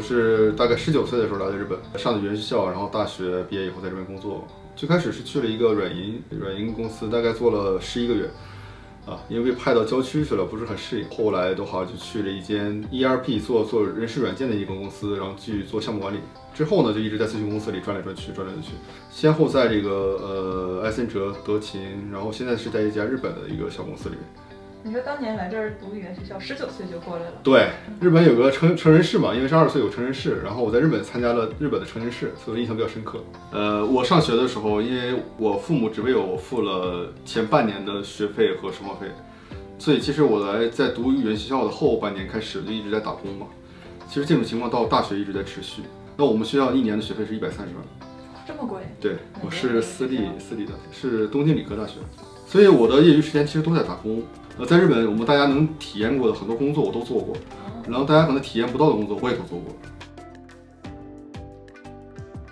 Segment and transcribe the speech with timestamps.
[0.00, 4.46] 是大概十九岁的时候来的日本，上的语言学校，然后大学毕业以后在这边工作。
[4.76, 8.30] 最开始是去了一个软银软银公司，大概做了十一个月，
[9.04, 11.08] 啊，因为被派到郊区去了，不是很适应。
[11.10, 16.18] 后来的话就去了一间 ERP 做做人事软件的一个公司，然后去做项目管理。
[16.54, 18.70] 之后呢，就一直在咨询公司里转来转去，转来转去，
[19.10, 24.24] 先后在这个呃埃森哲、德勤，然后现在是在一家日本的一个小公司里面。
[24.82, 27.32] 你说当年来这儿读语言学校，十九岁就过来了。
[27.42, 27.68] 对，
[28.00, 33.22] 日本有个成成人式嘛，因为是二十岁有成人式，然后我在日本参加了日本的成人式，所以印象比较深刻。
[33.52, 39.08] 呃，我上学的时候，因为我父母只为我付了前半年的学费和生活费，
[39.78, 43.46] 所以其实我来在读语言学校的后半年开始就一直在打工嘛。
[44.08, 45.82] 其实这种情况到大学一直在持续。
[46.16, 47.84] 那我们学校一年的学费是一百三十万，
[48.46, 48.80] 这么贵？
[48.98, 51.96] 对，我是私立私立的，是东京理科大学，
[52.46, 54.22] 所以我的业余时间其实都在打工。
[54.58, 57.34] 呃，在日本，我们大家能体验过的很多工作我都做过，
[57.88, 59.74] 然后大家可能体验不到的工作我也都做过。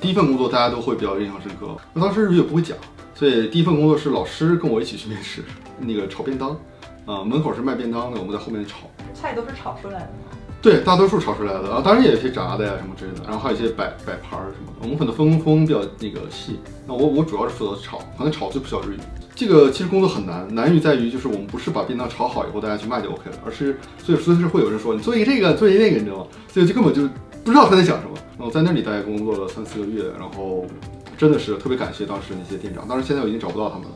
[0.00, 2.76] 第一份工作大家都会比较印象深刻，那当时日语也不会讲，
[3.14, 5.42] 所以第一份工作是老师跟我一起去面试，
[5.80, 6.50] 那个炒便当，
[7.04, 8.78] 啊，门口是卖便当的，我们在后面炒。
[9.12, 10.38] 菜都是炒出来的吗？
[10.62, 14.78] 对，大多数炒出来的，然后当然也有一些炸的呀什么之类的，然后还有一些摆摆盘儿什么的。
[14.82, 18.98] 我们可能分工分工比较那个细，那我我主要是负责炒，可能炒最不需要日语。
[19.38, 26.26] 这个其实工作很难，难于在于就是我们不是把便当炒好以后大家去卖就 OK 了，而是所以随时会有人说你做一个这个，做一个那个，你知道吗？
[26.48, 27.02] 所以就根本就
[27.44, 28.18] 不知道他在想什么。
[28.36, 30.66] 然后在那里大概工作了三四个月，然后
[31.16, 33.94] 真的是特别感谢当时那些店长，当然现在我已经找不到他们了。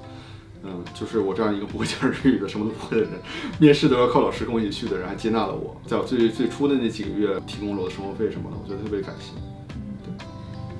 [0.62, 3.10] 嗯，就是我这样一个不会讲日语的、什么都不会的人，
[3.58, 9.32] 面试都要靠老师跟我一起去的人，还接纳了我，在我最最初的那几个月提供了我的生活费什么的，我觉得特别感谢。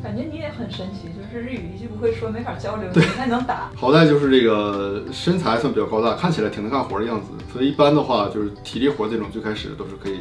[0.03, 3.71] 感觉你也很神奇，就是日语一句不会说，没法交流，你还能打。
[3.77, 10.19] 好在就是这个身材算比较高大，看起来挺能干活的样子，所以一般的话就是体力活这种最开始都是可以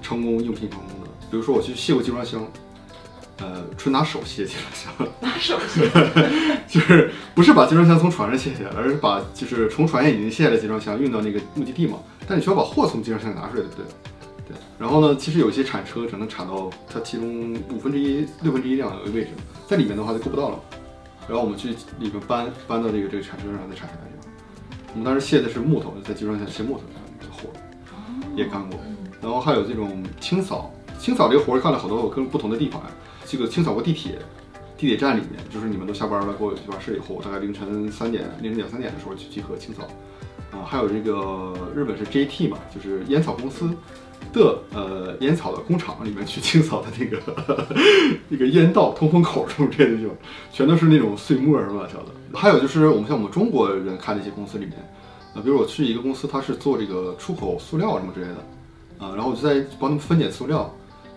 [0.00, 1.10] 成功应聘成功的。
[1.30, 2.46] 比如说我去卸过集装箱，
[3.40, 5.90] 呃，纯拿手卸集装箱，拿手卸，
[6.68, 11.98] 就是不是把集装箱从船上卸下来，而是把就是从船上已经卸下来集装箱运到那个目的地嘛。
[12.28, 13.84] 但你需要把货从集装箱拿出来，对不对？
[14.46, 19.30] 对，然后呢，其实有些铲车只能铲到它其中五分之一、六分之一这样的位置，
[19.66, 20.60] 在里面的话就够不到了。
[21.26, 24.00] 然后我们去里面搬搬到这个这个铲车上再铲下来。
[24.92, 27.48] 我们当时卸的是木头，在集装箱卸木头的这个活
[28.36, 28.78] 也干过。
[29.22, 32.90] 然后还有这种清扫，清扫这个活儿干了好多跟不同的地方呀。
[33.24, 34.18] 这个清扫过地铁，
[34.76, 39.84] 地铁站里面，就是你们都下班了，过去完事以后，大概凌晨三点、凌晨两三点的时候去集合清扫。
[40.52, 43.70] 啊，还有这个日本是 JT 嘛，就是烟草公司。
[44.34, 47.66] 的呃烟草的工厂里面去清扫的那个
[48.28, 50.14] 那个烟道通风口什么之类的地方，
[50.52, 52.38] 全都是那种碎沫儿乱七八糟的。
[52.38, 54.74] 还有就是我们像我们中国人开的一些公司里面，
[55.34, 60.74] 啊，比如我去一个公司，它是做这个出口塑料什么之类的，啊，然后我就在帮他们分拣塑料，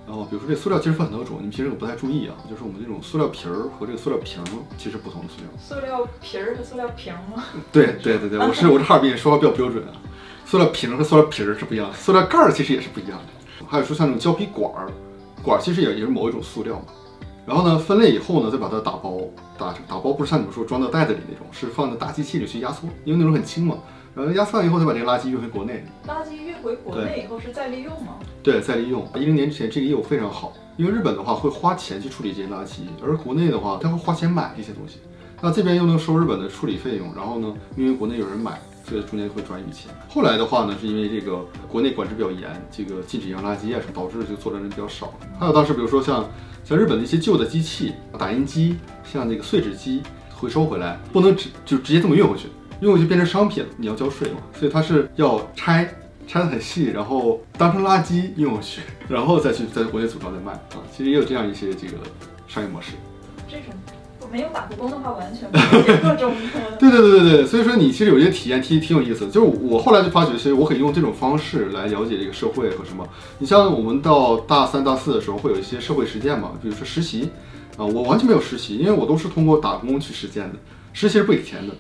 [0.07, 4.41] 然后比如说这塑料其实分很多种，你们平时不太注意啊，就是我们这种塑料皮儿和这个塑料瓶
[4.77, 5.49] 其实不同的塑料。
[5.59, 7.43] 塑料皮儿和塑料瓶吗？
[7.73, 9.91] 对对对对，我是我是哈尔滨人，说话比较标准啊。
[10.45, 13.65] 塑料瓶和塑料皮儿是不一样的，塑料盖儿其实也是不一样的。
[13.67, 14.89] 还有说像那种胶皮管儿，
[15.43, 16.85] 管儿其实也也是某一种塑料嘛。
[17.45, 19.19] 然后呢，分类以后呢，再把它打包，
[19.57, 23.75] 打打包不是像你们说装到袋子里那种，是放在大机器里去压缩，因为那种很轻嘛。
[24.17, 25.85] 然后压缩完以后，再把这个垃圾运回国内。
[26.07, 28.15] 垃圾运回国内以后是再利用吗？
[28.41, 29.07] 对，再利用。
[29.15, 34.97] 一零年之前这个业务非常好，因为日本的话会花钱去处理这些垃圾，而国内的话他会花钱买这些东西，
[35.39, 38.59] 那这边又能收日本的处理费用，然后呢，因为国内有人买。
[38.89, 39.91] 所以中间会赚一笔钱。
[40.07, 45.13] 后来的话呢，是因为这个国内管制比较严，这个禁止洋垃圾啊什么，导致就做的人比较少。
[45.37, 46.25] 还有当时比如说像
[46.63, 50.01] 像日本的一些旧的机器，打印机，像那个碎纸机，
[50.33, 52.47] 回收回来不能直就直接这么运回去，
[52.79, 54.37] 运回去变成商品了，你要交税嘛。
[54.57, 55.87] 所以它是要拆
[56.27, 60.83] 拆的很细，然后当成垃圾运过去，然后再去在国内组装再卖啊。
[60.95, 61.93] 其实也有这样一些这个
[62.47, 62.93] 商业模式。
[63.47, 63.65] 这种
[64.21, 64.27] 我。
[64.29, 66.33] 没有打过工的话，完全不理各种。
[66.77, 69.31] 对对对对对，所以说你其实有些体验挺挺有意思的。
[69.31, 73.07] 就是我后来就发觉，其实我可以用这种方式来了解这个社会和什么。
[73.39, 77.29] 你像我们到大三、大四的时候，会有一些社会实践嘛，比如说实习
[77.77, 80.59] 啊，我完全没有实习，因为我都是通过打工去实践的。
[80.91, 81.73] 实习是不给钱的。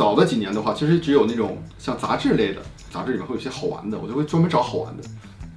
[0.00, 5.02] 早的几年的话，其实只有那种像杂志类的，杂志里面会有一些好玩的，我就会专门找好玩的，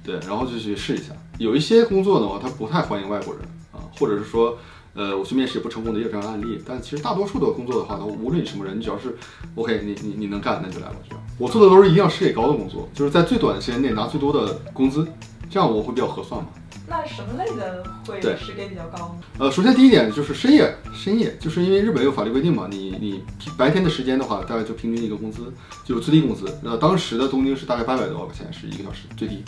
[0.04, 1.14] 对，然后就去试一下。
[1.38, 3.42] 有一些工作的话，他不太欢迎外国人
[3.72, 3.80] 啊。
[3.98, 4.58] 或者是说，
[4.92, 9.16] 呃，我去面试也不成功的也有这样的案例，但其实大多数的工作的话，呢，无论你什么人，你只要是
[9.54, 10.96] OK，你你你能干，那就来吧。
[11.08, 15.08] 这样，我做的都是一定要时给高的工作，就是在最短的时间内拿最多的工资，
[15.48, 16.48] 这样我会比较合算嘛。
[16.86, 19.24] 那什么类的会时给比较高呢？
[19.38, 23.22] 呃，首先第一点就是深夜，深夜就是因为日本有法律规定嘛，你你
[23.56, 25.52] 白天的时间的话，大概就平均一个工资，
[25.84, 26.44] 就是最低工资。
[26.62, 29.42] 那当时的东京是大概八百多块钱是一个小时最低。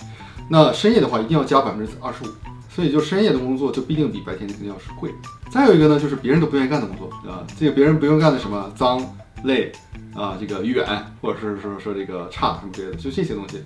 [0.49, 2.29] 那深夜的话一定要加百分之二十五，
[2.71, 5.11] 所以就深夜的工作就必定比白天肯定要是贵。
[5.51, 8.99] 再有一个呢，就是别人都不愿意干的工作啊，这个别人不用干的什么脏
[9.45, 9.71] 累
[10.15, 10.87] 啊，这个远
[11.21, 13.59] 或者是说说这个差什么之类的，就这些东西，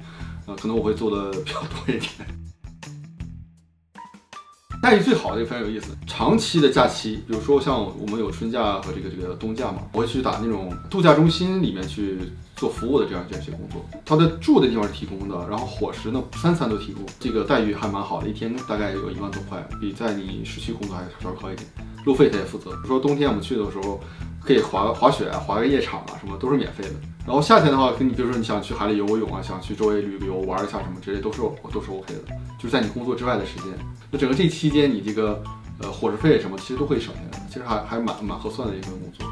[0.47, 2.11] 啊，可能我会做的比较多一点。
[4.83, 12.19] 待遇最好的也非常有意思，长期的假期，比如说像我们有春假和这个这个冬假嘛，我会去打那种度假中心里面去
[12.57, 13.85] 做服务的这样这样一些工作。
[14.05, 21.69] 他的住的地方是提供的，然后伙食呢三餐都提供，这个待遇还蛮好的，一天大概有一万多块，比在你市区工作还稍微高一点。
[22.07, 24.01] 路费他也负责，比如说冬天我们去的时候。
[24.43, 26.91] 可以滑滑雪啊，滑个夜场啊，什么都是免费的。
[27.27, 32.35] 然后夏天的话，跟你比如说你想去海里游个泳啊，想去周围旅个游玩一下什么，这些都是都是 OK 的。
[32.59, 33.67] 就是在你工作之外的时间，
[34.11, 35.43] 那整个这期间你这个
[35.79, 39.27] 呃伙食费什么，其实都可以省下来，其实还还蛮蛮合算的一份工作。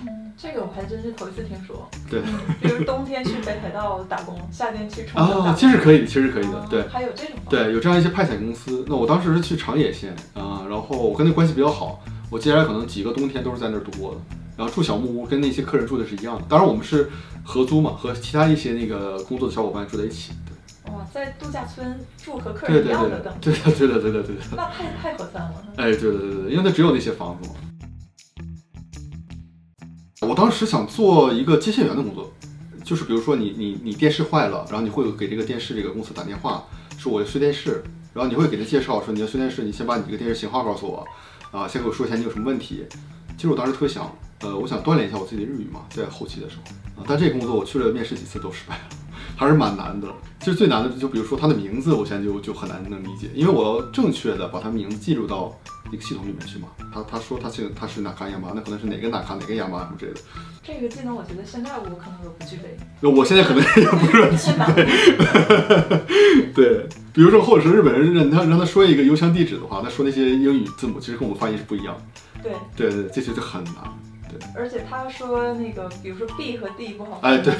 [0.00, 1.88] 嗯，这个我还真是头一次听说。
[2.10, 2.20] 对，
[2.60, 6.66] 比如冬天去北海道打工，夏天去冲绳啊，其实可以，其实可以的。
[6.68, 7.36] 对，还有这种。
[7.48, 8.84] 对，有这样一些派遣公司。
[8.88, 14.20] 那我当时是去长野县啊，然后我跟那关系比较好，我接下来可能几个冬天都是在那儿度过的。
[14.56, 16.44] 然后住小木屋，跟那些客人住的是一样的。
[16.46, 17.08] 当然，我们是
[17.42, 20.32] 合租嘛，和其他一些那个工作的小伙伴住在一起。
[21.12, 24.42] 在度假村住和客人一样的对的，对的，对的，对的。
[24.56, 25.64] 那太太合算了。
[25.76, 27.54] 哎，对对对对，因为它只有那些房子嘛。
[30.28, 32.32] 我当时想做一个接线员的工作，
[32.84, 36.64] 就是比如说你你你电视坏了，然后你会给这个电视这个公司打电话，
[36.98, 37.82] 说我要修电视，
[38.14, 41.06] 然后你会给他介绍说你要修电视，你先把你这个电视型号告诉我，
[41.58, 42.86] 啊，先给我说一下你有什么问题。
[43.36, 44.10] 其实我当时特别想。
[44.42, 48.82] 呃，我想锻炼一下我自己的日语嘛，在后期的时候啊，但这个工作我去了面试几次都失败了，
[49.40, 50.06] 还是蛮难的。
[50.38, 55.58] 其实最难的就比如说他的名字，我现在就就很难能理解，因为我要正确的把他名字记录到
[55.90, 56.68] 一个系统里面去嘛。
[56.92, 60.20] 他他说他是他是哪卡亚麻，那可能是哪个哪卡哪个亚麻什么之类的。
[60.62, 62.76] 这个技能我觉得现在我可能都不具备。
[63.00, 64.86] 那我现在可能也不是很具备。
[66.52, 71.96] 对，比如说或者是日本人让他让他说一个邮箱地址的话，他说那些英语字母其实跟我们发音是不一样。
[72.42, 73.74] 对对对，这些就很难。
[74.54, 77.54] 而且他说那个，比如说 B 和 D 不好哎，对，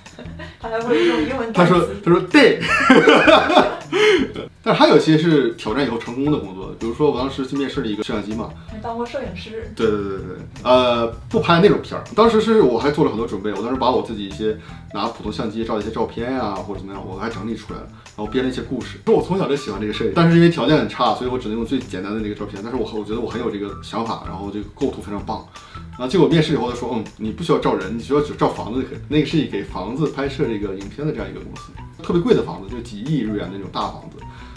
[0.60, 2.58] 他还会用英文他说他说 D，
[4.62, 8.50] 但是还有些是挑战以后成功的工作，比如说我当时去面试了一个摄像机嘛，
[8.82, 9.72] 当过摄影师。
[9.74, 12.04] 对对对对对，呃，不拍那种片儿。
[12.14, 14.56] 当时是我还做了很多准备，我当时把我自己一些
[14.92, 17.86] 拿普通相机照一些照片呀，或者怎么样，我还整理出来了，
[18.16, 18.98] 然后编了一些故事。
[19.06, 22.60] 说我从小就喜欢这个摄影，但是因为条件很差，所以我只能用最简单的那个照片。
[22.62, 25.46] 但是我我觉得我很有这个想法，然后这个构图非常棒。
[25.92, 28.98] 然后结果面试以后他说，嗯，你不需要照人，你需要只照房子就可以。
[29.08, 31.70] 那个是给房子拍摄这个影片的这样一个公司，
[32.02, 34.16] 特别贵的房子，就几亿日元那种大房子。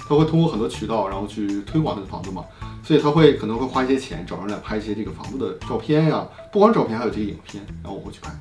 [0.10, 2.44] 他会通过很多渠道，然后去推广那个房子嘛，
[2.84, 8.32] 所以他会可能会花一些钱找人来拍一些这个房子的照片呀，不光照片，还有这个影片，然后我会去拍。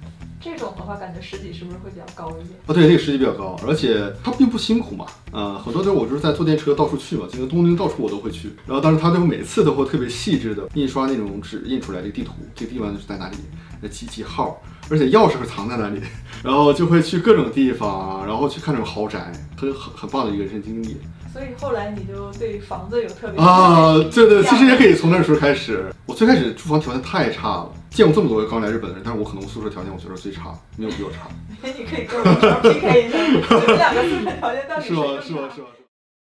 [0.40, 2.58] 这种的话，感觉十几是不是会比较高一点？
[2.66, 5.06] 啊，对，这个十几比较高，而且它并不辛苦嘛。
[5.30, 8.50] 呃，很多地儿我就是在坐电车到处去嘛，这个东京到处我都会去。
[8.66, 13.36] 然后，但是他就每次都会特别细致的印刷那种纸，印出来这个地图，这个地方是在哪里，
[13.80, 14.60] 那几几号，
[14.90, 16.00] 而且钥匙会藏在哪里，
[16.42, 20.96] 然后就会去各种地方，然后去看这种豪宅，很很很棒的一个人生经历。
[21.32, 25.90] 所以后来你就对房子有特别啊，对对，其实也可以从那时候开始。
[26.04, 31.28] 我最开始住房条件太差了，见过这么多刚来日本的人，但是我可能宿舍条件我觉得最差，没有比我差。
[31.62, 32.24] 你可以跟我
[32.60, 33.32] PK 一下，你
[33.66, 35.22] 们两个宿舍条件到底谁更差？
[35.22, 35.40] 是吗？
[35.40, 35.48] 是吗？
[35.54, 35.68] 是吧？